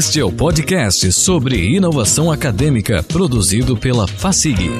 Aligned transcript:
Este 0.00 0.18
é 0.18 0.24
o 0.24 0.32
podcast 0.32 1.12
sobre 1.12 1.76
inovação 1.76 2.32
acadêmica 2.32 3.02
produzido 3.02 3.76
pela 3.76 4.08
FACIG. 4.08 4.70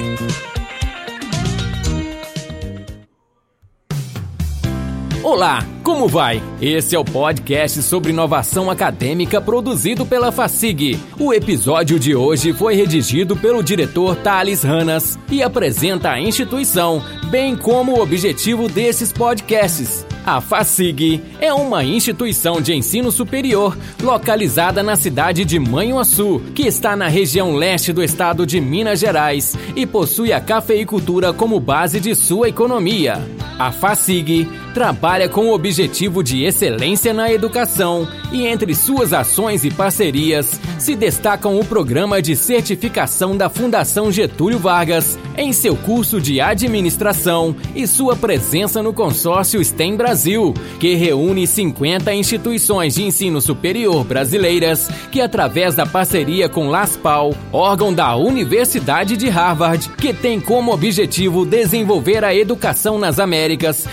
Olá, 5.23 5.63
como 5.83 6.07
vai? 6.07 6.41
Esse 6.59 6.95
é 6.95 6.99
o 6.99 7.05
podcast 7.05 7.83
sobre 7.83 8.09
inovação 8.09 8.71
acadêmica 8.71 9.39
produzido 9.39 10.03
pela 10.03 10.31
FACIG. 10.31 10.99
O 11.19 11.31
episódio 11.31 11.99
de 11.99 12.15
hoje 12.15 12.53
foi 12.53 12.73
redigido 12.73 13.37
pelo 13.37 13.61
diretor 13.61 14.15
Thales 14.15 14.63
Ranas 14.63 15.19
e 15.29 15.43
apresenta 15.43 16.09
a 16.09 16.19
instituição, 16.19 17.03
bem 17.29 17.55
como 17.55 17.91
o 17.93 18.01
objetivo 18.01 18.67
desses 18.67 19.13
podcasts. 19.13 20.07
A 20.25 20.41
FACIG 20.41 21.21
é 21.39 21.53
uma 21.53 21.83
instituição 21.83 22.59
de 22.59 22.73
ensino 22.73 23.11
superior 23.11 23.77
localizada 24.01 24.81
na 24.81 24.95
cidade 24.95 25.45
de 25.45 25.59
Manhuaçu, 25.59 26.41
que 26.55 26.63
está 26.63 26.95
na 26.95 27.07
região 27.07 27.55
leste 27.55 27.93
do 27.93 28.03
estado 28.03 28.45
de 28.45 28.59
Minas 28.59 28.99
Gerais 28.99 29.55
e 29.75 29.85
possui 29.85 30.33
a 30.33 30.41
cafeicultura 30.41 31.31
como 31.31 31.59
base 31.59 31.99
de 31.99 32.15
sua 32.15 32.49
economia. 32.49 33.21
A 33.57 33.71
FACIG 33.71 34.47
trabalha 34.73 35.29
com 35.29 35.47
o 35.47 35.53
objetivo 35.53 36.23
de 36.23 36.43
excelência 36.43 37.13
na 37.13 37.31
educação 37.31 38.07
e 38.31 38.45
entre 38.45 38.73
suas 38.73 39.13
ações 39.13 39.63
e 39.63 39.69
parcerias 39.71 40.59
se 40.79 40.95
destacam 40.95 41.59
o 41.59 41.65
programa 41.65 42.21
de 42.21 42.35
certificação 42.35 43.35
da 43.37 43.49
Fundação 43.49 44.11
Getúlio 44.11 44.57
Vargas 44.57 45.17
em 45.37 45.53
seu 45.53 45.75
curso 45.75 46.19
de 46.19 46.41
administração 46.41 47.55
e 47.75 47.85
sua 47.85 48.15
presença 48.15 48.81
no 48.81 48.93
consórcio 48.93 49.63
STEM 49.63 49.95
Brasil, 49.95 50.53
que 50.79 50.95
reúne 50.95 51.45
50 51.45 52.13
instituições 52.13 52.95
de 52.95 53.03
ensino 53.03 53.41
superior 53.41 54.03
brasileiras 54.03 54.89
que 55.11 55.21
através 55.21 55.75
da 55.75 55.85
parceria 55.85 56.47
com 56.49 56.69
LASPAL, 56.69 57.35
órgão 57.51 57.93
da 57.93 58.15
Universidade 58.15 59.17
de 59.17 59.29
Harvard, 59.29 59.89
que 59.97 60.13
tem 60.13 60.39
como 60.39 60.73
objetivo 60.73 61.45
desenvolver 61.45 62.23
a 62.23 62.33
educação 62.33 62.97
nas 62.97 63.19
Américas, 63.19 63.87